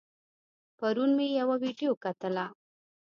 [0.77, 2.45] پرون مې يوه ويډيو کتله